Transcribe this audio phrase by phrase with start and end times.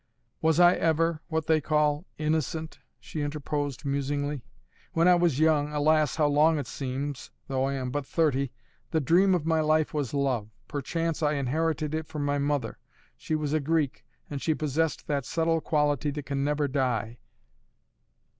[0.41, 4.41] "Was I ever what they call innocent?" she interposed musingly.
[4.93, 8.51] "When I was young alas, how long it seems, though I am but thirty
[8.89, 10.49] the dream of my life was love!
[10.67, 12.79] Perchance I inherited it from my mother.
[13.15, 17.19] She was a Greek, and she possessed that subtle quality that can never die.